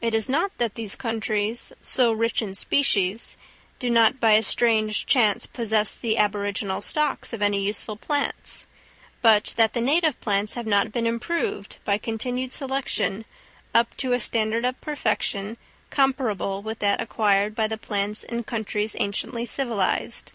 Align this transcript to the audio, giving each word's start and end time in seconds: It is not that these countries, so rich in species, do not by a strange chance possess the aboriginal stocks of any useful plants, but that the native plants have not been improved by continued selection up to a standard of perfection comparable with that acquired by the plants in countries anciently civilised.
It 0.00 0.14
is 0.14 0.28
not 0.28 0.56
that 0.58 0.76
these 0.76 0.94
countries, 0.94 1.72
so 1.82 2.12
rich 2.12 2.40
in 2.40 2.54
species, 2.54 3.36
do 3.80 3.90
not 3.90 4.20
by 4.20 4.34
a 4.34 4.44
strange 4.44 5.06
chance 5.06 5.44
possess 5.46 5.96
the 5.98 6.18
aboriginal 6.18 6.80
stocks 6.80 7.32
of 7.32 7.42
any 7.42 7.60
useful 7.60 7.96
plants, 7.96 8.68
but 9.22 9.52
that 9.56 9.72
the 9.72 9.80
native 9.80 10.20
plants 10.20 10.54
have 10.54 10.68
not 10.68 10.92
been 10.92 11.04
improved 11.04 11.78
by 11.84 11.98
continued 11.98 12.52
selection 12.52 13.24
up 13.74 13.96
to 13.96 14.12
a 14.12 14.20
standard 14.20 14.64
of 14.64 14.80
perfection 14.80 15.56
comparable 15.90 16.62
with 16.62 16.78
that 16.78 17.00
acquired 17.00 17.56
by 17.56 17.66
the 17.66 17.76
plants 17.76 18.22
in 18.22 18.44
countries 18.44 18.94
anciently 19.00 19.44
civilised. 19.44 20.30